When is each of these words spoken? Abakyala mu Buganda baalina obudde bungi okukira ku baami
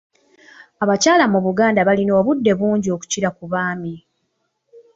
Abakyala 0.83 1.25
mu 1.33 1.39
Buganda 1.45 1.79
baalina 1.87 2.13
obudde 2.19 2.51
bungi 2.59 2.89
okukira 2.95 3.29
ku 3.37 3.43
baami 3.51 3.93